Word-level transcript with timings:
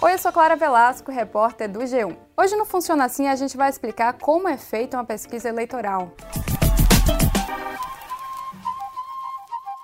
Oi, 0.00 0.12
eu 0.14 0.18
sou 0.18 0.32
Clara 0.32 0.54
Velasco, 0.54 1.10
repórter 1.10 1.68
do 1.68 1.80
G1. 1.80 2.16
Hoje 2.36 2.54
no 2.54 2.64
Funciona 2.64 3.06
Assim 3.06 3.26
a 3.26 3.34
gente 3.34 3.56
vai 3.56 3.68
explicar 3.68 4.12
como 4.12 4.48
é 4.48 4.56
feita 4.56 4.96
uma 4.96 5.04
pesquisa 5.04 5.48
eleitoral. 5.48 6.12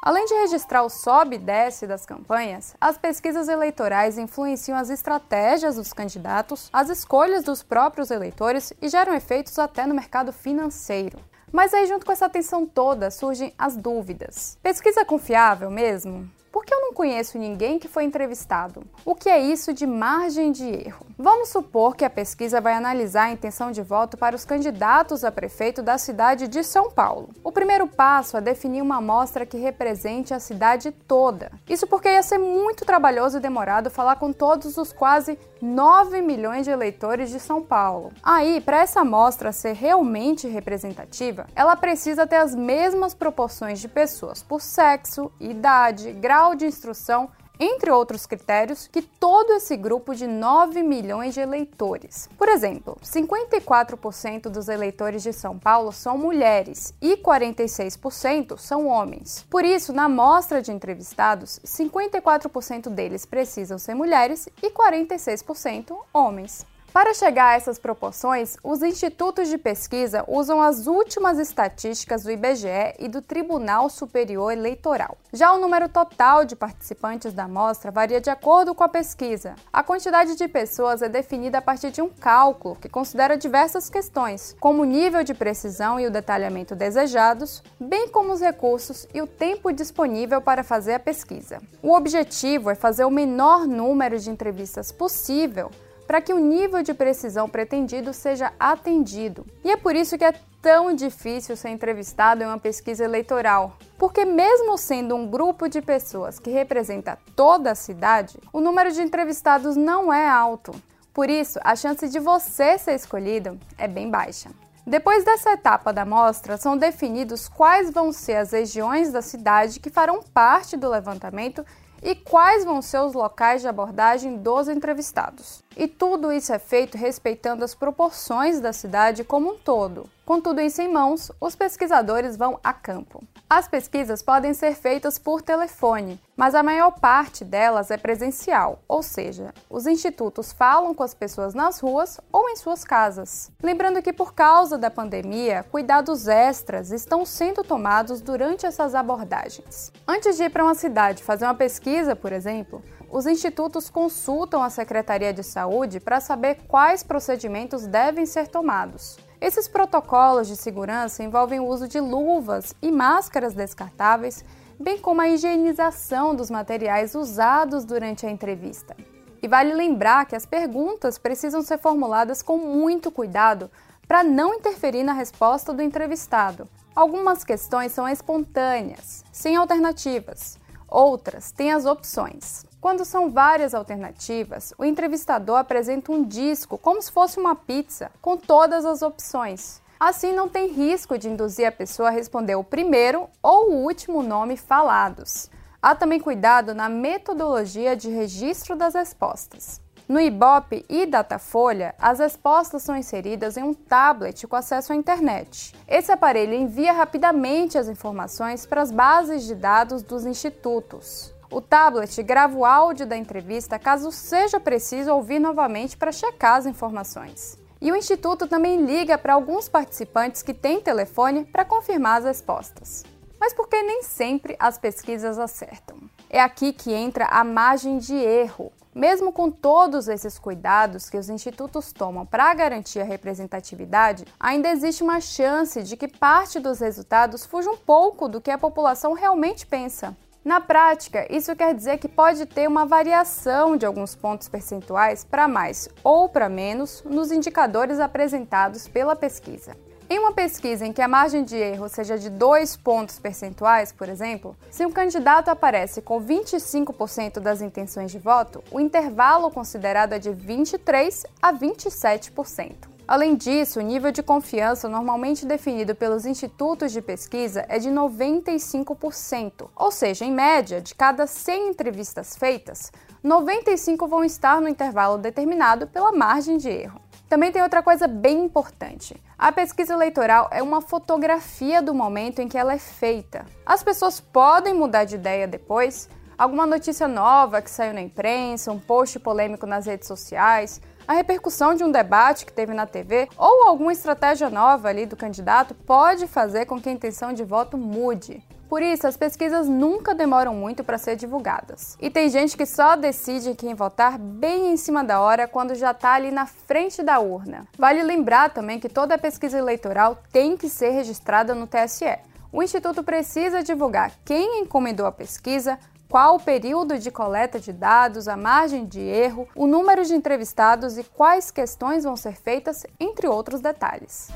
Além 0.00 0.24
de 0.26 0.34
registrar 0.34 0.84
o 0.84 0.88
sobe 0.88 1.34
e 1.34 1.38
desce 1.40 1.88
das 1.88 2.06
campanhas, 2.06 2.76
as 2.80 2.96
pesquisas 2.96 3.48
eleitorais 3.48 4.16
influenciam 4.16 4.78
as 4.78 4.90
estratégias 4.90 5.74
dos 5.74 5.92
candidatos, 5.92 6.70
as 6.72 6.88
escolhas 6.88 7.42
dos 7.42 7.64
próprios 7.64 8.12
eleitores 8.12 8.72
e 8.80 8.88
geram 8.88 9.12
efeitos 9.12 9.58
até 9.58 9.86
no 9.86 9.94
mercado 9.94 10.32
financeiro. 10.32 11.18
Mas 11.50 11.74
aí, 11.74 11.84
junto 11.84 12.06
com 12.06 12.12
essa 12.12 12.26
atenção 12.26 12.64
toda, 12.64 13.10
surgem 13.10 13.52
as 13.58 13.76
dúvidas. 13.76 14.56
Pesquisa 14.62 15.04
confiável 15.04 15.68
mesmo? 15.68 16.30
Por 16.56 16.64
que 16.64 16.72
eu 16.72 16.80
não 16.80 16.94
conheço 16.94 17.36
ninguém 17.36 17.78
que 17.78 17.86
foi 17.86 18.04
entrevistado? 18.04 18.82
O 19.04 19.14
que 19.14 19.28
é 19.28 19.38
isso 19.38 19.74
de 19.74 19.86
margem 19.86 20.50
de 20.50 20.64
erro? 20.66 21.04
Vamos 21.18 21.50
supor 21.50 21.94
que 21.94 22.02
a 22.02 22.08
pesquisa 22.08 22.62
vai 22.62 22.72
analisar 22.72 23.24
a 23.24 23.30
intenção 23.30 23.70
de 23.70 23.82
voto 23.82 24.16
para 24.16 24.34
os 24.34 24.46
candidatos 24.46 25.22
a 25.22 25.30
prefeito 25.30 25.82
da 25.82 25.98
cidade 25.98 26.48
de 26.48 26.64
São 26.64 26.90
Paulo. 26.90 27.28
O 27.44 27.52
primeiro 27.52 27.86
passo 27.86 28.38
é 28.38 28.40
definir 28.40 28.80
uma 28.80 28.96
amostra 28.96 29.44
que 29.44 29.58
represente 29.58 30.32
a 30.32 30.40
cidade 30.40 30.90
toda. 30.90 31.52
Isso 31.68 31.86
porque 31.86 32.08
ia 32.08 32.22
ser 32.22 32.38
muito 32.38 32.86
trabalhoso 32.86 33.36
e 33.36 33.40
demorado 33.40 33.90
falar 33.90 34.16
com 34.16 34.32
todos 34.32 34.78
os 34.78 34.94
quase 34.94 35.38
9 35.60 36.20
milhões 36.20 36.64
de 36.64 36.70
eleitores 36.70 37.30
de 37.30 37.40
São 37.40 37.62
Paulo. 37.62 38.12
Aí, 38.22 38.60
para 38.60 38.80
essa 38.80 39.00
amostra 39.00 39.52
ser 39.52 39.74
realmente 39.74 40.46
representativa, 40.46 41.46
ela 41.54 41.76
precisa 41.76 42.26
ter 42.26 42.36
as 42.36 42.54
mesmas 42.54 43.14
proporções 43.14 43.80
de 43.80 43.88
pessoas 43.88 44.42
por 44.42 44.60
sexo, 44.60 45.32
idade, 45.40 46.12
grau 46.12 46.54
de 46.54 46.66
instrução, 46.66 47.30
entre 47.58 47.90
outros 47.90 48.26
critérios, 48.26 48.88
que 48.88 49.02
todo 49.02 49.52
esse 49.52 49.76
grupo 49.76 50.14
de 50.14 50.26
9 50.26 50.82
milhões 50.82 51.34
de 51.34 51.40
eleitores. 51.40 52.28
Por 52.36 52.48
exemplo, 52.48 52.96
54% 53.02 54.48
dos 54.48 54.68
eleitores 54.68 55.22
de 55.22 55.32
São 55.32 55.58
Paulo 55.58 55.92
são 55.92 56.18
mulheres 56.18 56.94
e 57.00 57.16
46% 57.16 58.58
são 58.58 58.86
homens. 58.86 59.44
Por 59.50 59.64
isso, 59.64 59.92
na 59.92 60.04
amostra 60.04 60.60
de 60.62 60.72
entrevistados, 60.72 61.60
54% 61.64 62.88
deles 62.88 63.26
precisam 63.26 63.78
ser 63.78 63.94
mulheres 63.94 64.48
e 64.62 64.70
46% 64.70 65.96
homens. 66.12 66.66
Para 66.96 67.12
chegar 67.12 67.48
a 67.48 67.54
essas 67.56 67.78
proporções, 67.78 68.56
os 68.64 68.82
institutos 68.82 69.48
de 69.50 69.58
pesquisa 69.58 70.24
usam 70.26 70.62
as 70.62 70.86
últimas 70.86 71.38
estatísticas 71.38 72.22
do 72.22 72.30
IBGE 72.30 72.94
e 72.98 73.06
do 73.06 73.20
Tribunal 73.20 73.90
Superior 73.90 74.50
Eleitoral. 74.50 75.18
Já 75.30 75.52
o 75.52 75.58
número 75.58 75.90
total 75.90 76.46
de 76.46 76.56
participantes 76.56 77.34
da 77.34 77.44
amostra 77.44 77.90
varia 77.90 78.18
de 78.18 78.30
acordo 78.30 78.74
com 78.74 78.82
a 78.82 78.88
pesquisa. 78.88 79.56
A 79.70 79.82
quantidade 79.82 80.36
de 80.36 80.48
pessoas 80.48 81.02
é 81.02 81.08
definida 81.10 81.58
a 81.58 81.60
partir 81.60 81.90
de 81.90 82.00
um 82.00 82.08
cálculo 82.08 82.76
que 82.76 82.88
considera 82.88 83.36
diversas 83.36 83.90
questões, 83.90 84.56
como 84.58 84.80
o 84.80 84.86
nível 84.86 85.22
de 85.22 85.34
precisão 85.34 86.00
e 86.00 86.06
o 86.06 86.10
detalhamento 86.10 86.74
desejados, 86.74 87.62
bem 87.78 88.08
como 88.08 88.32
os 88.32 88.40
recursos 88.40 89.06
e 89.12 89.20
o 89.20 89.26
tempo 89.26 89.70
disponível 89.70 90.40
para 90.40 90.64
fazer 90.64 90.94
a 90.94 90.98
pesquisa. 90.98 91.60
O 91.82 91.92
objetivo 91.92 92.70
é 92.70 92.74
fazer 92.74 93.04
o 93.04 93.10
menor 93.10 93.66
número 93.66 94.18
de 94.18 94.30
entrevistas 94.30 94.90
possível 94.90 95.70
para 96.06 96.20
que 96.20 96.32
o 96.32 96.38
nível 96.38 96.82
de 96.82 96.94
precisão 96.94 97.48
pretendido 97.48 98.12
seja 98.12 98.52
atendido. 98.58 99.44
E 99.64 99.70
é 99.70 99.76
por 99.76 99.96
isso 99.96 100.16
que 100.16 100.24
é 100.24 100.34
tão 100.62 100.92
difícil 100.92 101.56
ser 101.56 101.68
entrevistado 101.68 102.42
em 102.42 102.46
uma 102.46 102.58
pesquisa 102.58 103.04
eleitoral, 103.04 103.76
porque, 103.98 104.24
mesmo 104.24 104.76
sendo 104.76 105.14
um 105.14 105.26
grupo 105.26 105.68
de 105.68 105.80
pessoas 105.80 106.38
que 106.38 106.50
representa 106.50 107.18
toda 107.34 107.70
a 107.70 107.74
cidade, 107.74 108.38
o 108.52 108.60
número 108.60 108.90
de 108.90 109.02
entrevistados 109.02 109.76
não 109.76 110.12
é 110.12 110.28
alto. 110.28 110.74
Por 111.14 111.30
isso, 111.30 111.58
a 111.62 111.74
chance 111.74 112.08
de 112.08 112.18
você 112.18 112.76
ser 112.78 112.94
escolhido 112.94 113.58
é 113.78 113.88
bem 113.88 114.10
baixa. 114.10 114.50
Depois 114.86 115.24
dessa 115.24 115.52
etapa 115.52 115.92
da 115.92 116.02
amostra, 116.02 116.56
são 116.56 116.76
definidos 116.76 117.48
quais 117.48 117.90
vão 117.90 118.12
ser 118.12 118.36
as 118.36 118.52
regiões 118.52 119.10
da 119.10 119.20
cidade 119.20 119.80
que 119.80 119.90
farão 119.90 120.20
parte 120.34 120.76
do 120.76 120.88
levantamento 120.88 121.64
e 122.02 122.14
quais 122.14 122.64
vão 122.64 122.80
ser 122.80 123.00
os 123.00 123.12
locais 123.14 123.62
de 123.62 123.68
abordagem 123.68 124.36
dos 124.36 124.68
entrevistados. 124.68 125.65
E 125.76 125.86
tudo 125.86 126.32
isso 126.32 126.54
é 126.54 126.58
feito 126.58 126.96
respeitando 126.96 127.62
as 127.62 127.74
proporções 127.74 128.60
da 128.60 128.72
cidade 128.72 129.22
como 129.22 129.52
um 129.52 129.58
todo. 129.58 130.08
Com 130.24 130.40
tudo 130.40 130.60
isso 130.60 130.80
em 130.80 130.90
mãos, 130.90 131.30
os 131.38 131.54
pesquisadores 131.54 132.36
vão 132.36 132.58
a 132.64 132.72
campo. 132.72 133.22
As 133.48 133.68
pesquisas 133.68 134.22
podem 134.22 134.52
ser 134.54 134.74
feitas 134.74 135.20
por 135.20 135.40
telefone, 135.40 136.18
mas 136.36 136.54
a 136.54 136.64
maior 136.64 136.90
parte 136.98 137.44
delas 137.44 137.92
é 137.92 137.96
presencial, 137.96 138.80
ou 138.88 139.04
seja, 139.04 139.54
os 139.70 139.86
institutos 139.86 140.50
falam 140.50 140.92
com 140.94 141.04
as 141.04 141.14
pessoas 141.14 141.54
nas 141.54 141.78
ruas 141.78 142.18
ou 142.32 142.48
em 142.48 142.56
suas 142.56 142.82
casas. 142.82 143.52
Lembrando 143.62 144.02
que, 144.02 144.12
por 144.12 144.34
causa 144.34 144.76
da 144.76 144.90
pandemia, 144.90 145.64
cuidados 145.70 146.26
extras 146.26 146.90
estão 146.90 147.24
sendo 147.24 147.62
tomados 147.62 148.20
durante 148.20 148.66
essas 148.66 148.96
abordagens. 148.96 149.92
Antes 150.08 150.36
de 150.36 150.44
ir 150.44 150.50
para 150.50 150.64
uma 150.64 150.74
cidade 150.74 151.22
fazer 151.22 151.44
uma 151.44 151.54
pesquisa, 151.54 152.16
por 152.16 152.32
exemplo, 152.32 152.82
os 153.10 153.26
institutos 153.26 153.88
consultam 153.88 154.62
a 154.62 154.70
Secretaria 154.70 155.32
de 155.32 155.42
Saúde 155.42 156.00
para 156.00 156.20
saber 156.20 156.58
quais 156.66 157.02
procedimentos 157.02 157.86
devem 157.86 158.26
ser 158.26 158.48
tomados. 158.48 159.16
Esses 159.40 159.68
protocolos 159.68 160.48
de 160.48 160.56
segurança 160.56 161.22
envolvem 161.22 161.60
o 161.60 161.66
uso 161.66 161.86
de 161.86 162.00
luvas 162.00 162.74
e 162.82 162.90
máscaras 162.90 163.54
descartáveis, 163.54 164.44
bem 164.78 164.98
como 164.98 165.20
a 165.20 165.28
higienização 165.28 166.34
dos 166.34 166.50
materiais 166.50 167.14
usados 167.14 167.84
durante 167.84 168.26
a 168.26 168.30
entrevista. 168.30 168.96
E 169.42 169.46
vale 169.46 169.72
lembrar 169.72 170.26
que 170.26 170.34
as 170.34 170.46
perguntas 170.46 171.18
precisam 171.18 171.62
ser 171.62 171.78
formuladas 171.78 172.42
com 172.42 172.58
muito 172.58 173.10
cuidado 173.10 173.70
para 174.08 174.24
não 174.24 174.54
interferir 174.54 175.02
na 175.02 175.12
resposta 175.12 175.72
do 175.72 175.82
entrevistado. 175.82 176.68
Algumas 176.94 177.44
questões 177.44 177.92
são 177.92 178.08
espontâneas, 178.08 179.22
sem 179.30 179.54
alternativas, 179.54 180.58
outras 180.88 181.52
têm 181.52 181.72
as 181.72 181.84
opções. 181.84 182.64
Quando 182.80 183.04
são 183.04 183.30
várias 183.30 183.74
alternativas, 183.74 184.72
o 184.78 184.84
entrevistador 184.84 185.56
apresenta 185.58 186.12
um 186.12 186.22
disco 186.22 186.78
como 186.78 187.02
se 187.02 187.10
fosse 187.10 187.38
uma 187.38 187.54
pizza, 187.54 188.10
com 188.20 188.36
todas 188.36 188.84
as 188.84 189.02
opções. 189.02 189.82
Assim, 189.98 190.32
não 190.32 190.48
tem 190.48 190.68
risco 190.68 191.16
de 191.18 191.28
induzir 191.28 191.66
a 191.66 191.72
pessoa 191.72 192.08
a 192.08 192.12
responder 192.12 192.54
o 192.54 192.62
primeiro 192.62 193.28
ou 193.42 193.70
o 193.70 193.84
último 193.84 194.22
nome 194.22 194.56
falados. 194.56 195.50
Há 195.80 195.94
também 195.94 196.20
cuidado 196.20 196.74
na 196.74 196.88
metodologia 196.88 197.96
de 197.96 198.10
registro 198.10 198.76
das 198.76 198.94
respostas. 198.94 199.80
No 200.08 200.20
Ibope 200.20 200.84
e 200.88 201.04
Datafolha, 201.04 201.92
as 201.98 202.20
respostas 202.20 202.84
são 202.84 202.96
inseridas 202.96 203.56
em 203.56 203.64
um 203.64 203.74
tablet 203.74 204.46
com 204.46 204.54
acesso 204.54 204.92
à 204.92 204.96
internet. 204.96 205.74
Esse 205.88 206.12
aparelho 206.12 206.54
envia 206.54 206.92
rapidamente 206.92 207.76
as 207.76 207.88
informações 207.88 208.64
para 208.64 208.82
as 208.82 208.92
bases 208.92 209.42
de 209.42 209.56
dados 209.56 210.04
dos 210.04 210.24
institutos. 210.24 211.34
O 211.50 211.60
tablet 211.60 212.22
grava 212.22 212.56
o 212.56 212.64
áudio 212.64 213.04
da 213.04 213.16
entrevista 213.16 213.80
caso 213.80 214.12
seja 214.12 214.60
preciso 214.60 215.12
ouvir 215.12 215.40
novamente 215.40 215.96
para 215.96 216.12
checar 216.12 216.56
as 216.58 216.66
informações. 216.66 217.58
E 217.80 217.90
o 217.90 217.96
Instituto 217.96 218.46
também 218.46 218.84
liga 218.84 219.18
para 219.18 219.34
alguns 219.34 219.68
participantes 219.68 220.40
que 220.40 220.54
têm 220.54 220.80
telefone 220.80 221.44
para 221.44 221.64
confirmar 221.64 222.18
as 222.18 222.24
respostas. 222.24 223.04
Mas 223.40 223.52
por 223.52 223.68
que 223.68 223.82
nem 223.82 224.04
sempre 224.04 224.56
as 224.58 224.78
pesquisas 224.78 225.36
acertam? 225.36 225.98
É 226.30 226.40
aqui 226.40 226.72
que 226.72 226.92
entra 226.92 227.26
a 227.26 227.42
margem 227.42 227.98
de 227.98 228.14
erro. 228.14 228.72
Mesmo 228.96 229.30
com 229.30 229.50
todos 229.50 230.08
esses 230.08 230.38
cuidados 230.38 231.10
que 231.10 231.18
os 231.18 231.28
institutos 231.28 231.92
tomam 231.92 232.24
para 232.24 232.54
garantir 232.54 232.98
a 232.98 233.04
representatividade, 233.04 234.24
ainda 234.40 234.70
existe 234.70 235.02
uma 235.02 235.20
chance 235.20 235.82
de 235.82 235.98
que 235.98 236.08
parte 236.08 236.58
dos 236.58 236.80
resultados 236.80 237.44
fuja 237.44 237.70
um 237.70 237.76
pouco 237.76 238.26
do 238.26 238.40
que 238.40 238.50
a 238.50 238.56
população 238.56 239.12
realmente 239.12 239.66
pensa. 239.66 240.16
Na 240.42 240.62
prática, 240.62 241.26
isso 241.30 241.54
quer 241.54 241.74
dizer 241.74 241.98
que 241.98 242.08
pode 242.08 242.46
ter 242.46 242.66
uma 242.66 242.86
variação 242.86 243.76
de 243.76 243.84
alguns 243.84 244.14
pontos 244.14 244.48
percentuais 244.48 245.22
para 245.22 245.46
mais 245.46 245.90
ou 246.02 246.26
para 246.26 246.48
menos 246.48 247.02
nos 247.04 247.30
indicadores 247.30 248.00
apresentados 248.00 248.88
pela 248.88 249.14
pesquisa. 249.14 249.76
Em 250.08 250.20
uma 250.20 250.32
pesquisa 250.32 250.86
em 250.86 250.92
que 250.92 251.02
a 251.02 251.08
margem 251.08 251.42
de 251.42 251.56
erro 251.56 251.88
seja 251.88 252.16
de 252.16 252.30
2 252.30 252.76
pontos 252.76 253.18
percentuais, 253.18 253.90
por 253.90 254.08
exemplo, 254.08 254.56
se 254.70 254.86
um 254.86 254.92
candidato 254.92 255.48
aparece 255.48 256.00
com 256.00 256.22
25% 256.22 257.40
das 257.40 257.60
intenções 257.60 258.12
de 258.12 258.18
voto, 258.20 258.62
o 258.70 258.78
intervalo 258.78 259.50
considerado 259.50 260.12
é 260.12 260.20
de 260.20 260.30
23 260.30 261.26
a 261.42 261.52
27%. 261.52 262.96
Além 263.08 263.34
disso, 263.34 263.80
o 263.80 263.82
nível 263.82 264.12
de 264.12 264.22
confiança 264.22 264.88
normalmente 264.88 265.44
definido 265.44 265.92
pelos 265.92 266.24
institutos 266.24 266.92
de 266.92 267.02
pesquisa 267.02 267.64
é 267.68 267.80
de 267.80 267.88
95%, 267.88 269.68
ou 269.74 269.90
seja, 269.90 270.24
em 270.24 270.32
média, 270.32 270.80
de 270.80 270.94
cada 270.94 271.26
100 271.26 271.70
entrevistas 271.70 272.36
feitas, 272.36 272.92
95 273.24 274.06
vão 274.06 274.22
estar 274.22 274.60
no 274.60 274.68
intervalo 274.68 275.18
determinado 275.18 275.88
pela 275.88 276.12
margem 276.12 276.58
de 276.58 276.68
erro. 276.68 277.00
Também 277.28 277.50
tem 277.50 277.60
outra 277.60 277.82
coisa 277.82 278.06
bem 278.06 278.44
importante. 278.44 279.20
A 279.36 279.50
pesquisa 279.50 279.92
eleitoral 279.92 280.48
é 280.52 280.62
uma 280.62 280.80
fotografia 280.80 281.82
do 281.82 281.92
momento 281.92 282.40
em 282.40 282.46
que 282.46 282.56
ela 282.56 282.72
é 282.72 282.78
feita. 282.78 283.44
As 283.64 283.82
pessoas 283.82 284.20
podem 284.20 284.72
mudar 284.72 285.04
de 285.04 285.16
ideia 285.16 285.48
depois, 285.48 286.08
alguma 286.38 286.64
notícia 286.64 287.08
nova 287.08 287.60
que 287.60 287.70
saiu 287.70 287.94
na 287.94 288.00
imprensa, 288.00 288.70
um 288.70 288.78
post 288.78 289.18
polêmico 289.18 289.66
nas 289.66 289.86
redes 289.86 290.06
sociais, 290.06 290.80
a 291.08 291.14
repercussão 291.14 291.74
de 291.74 291.82
um 291.82 291.90
debate 291.90 292.46
que 292.46 292.52
teve 292.52 292.72
na 292.72 292.86
TV 292.86 293.28
ou 293.36 293.66
alguma 293.66 293.92
estratégia 293.92 294.48
nova 294.48 294.88
ali 294.88 295.04
do 295.04 295.16
candidato 295.16 295.74
pode 295.74 296.28
fazer 296.28 296.66
com 296.66 296.80
que 296.80 296.88
a 296.88 296.92
intenção 296.92 297.32
de 297.32 297.42
voto 297.42 297.76
mude. 297.76 298.45
Por 298.68 298.82
isso, 298.82 299.06
as 299.06 299.16
pesquisas 299.16 299.68
nunca 299.68 300.14
demoram 300.14 300.54
muito 300.54 300.82
para 300.82 300.98
ser 300.98 301.16
divulgadas. 301.16 301.96
E 302.00 302.10
tem 302.10 302.28
gente 302.28 302.56
que 302.56 302.66
só 302.66 302.96
decide 302.96 303.54
quem 303.54 303.74
votar 303.74 304.18
bem 304.18 304.72
em 304.72 304.76
cima 304.76 305.04
da 305.04 305.20
hora 305.20 305.46
quando 305.46 305.74
já 305.74 305.92
está 305.92 306.14
ali 306.14 306.30
na 306.30 306.46
frente 306.46 307.02
da 307.02 307.20
urna. 307.20 307.66
Vale 307.78 308.02
lembrar 308.02 308.50
também 308.50 308.80
que 308.80 308.88
toda 308.88 309.16
pesquisa 309.16 309.58
eleitoral 309.58 310.18
tem 310.32 310.56
que 310.56 310.68
ser 310.68 310.90
registrada 310.90 311.54
no 311.54 311.66
TSE. 311.66 312.18
O 312.52 312.62
Instituto 312.62 313.02
precisa 313.02 313.62
divulgar 313.62 314.12
quem 314.24 314.62
encomendou 314.62 315.06
a 315.06 315.12
pesquisa, 315.12 315.78
qual 316.08 316.36
o 316.36 316.40
período 316.40 316.98
de 316.98 317.10
coleta 317.10 317.58
de 317.58 317.72
dados, 317.72 318.28
a 318.28 318.36
margem 318.36 318.86
de 318.86 319.00
erro, 319.00 319.48
o 319.54 319.66
número 319.66 320.04
de 320.04 320.14
entrevistados 320.14 320.96
e 320.96 321.04
quais 321.04 321.50
questões 321.50 322.04
vão 322.04 322.16
ser 322.16 322.36
feitas, 322.36 322.86
entre 322.98 323.26
outros 323.26 323.60
detalhes. 323.60 324.28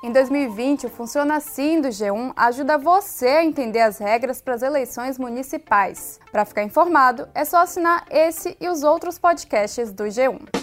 Em 0.00 0.12
2020, 0.12 0.86
o 0.86 0.90
Funciona 0.90 1.36
Assim 1.36 1.80
do 1.80 1.88
G1 1.88 2.32
ajuda 2.36 2.78
você 2.78 3.26
a 3.26 3.44
entender 3.44 3.80
as 3.80 3.98
regras 3.98 4.40
para 4.40 4.54
as 4.54 4.62
eleições 4.62 5.18
municipais. 5.18 6.20
Para 6.30 6.44
ficar 6.44 6.62
informado, 6.62 7.28
é 7.34 7.44
só 7.44 7.62
assinar 7.62 8.06
esse 8.08 8.56
e 8.60 8.68
os 8.68 8.84
outros 8.84 9.18
podcasts 9.18 9.92
do 9.92 10.04
G1. 10.04 10.57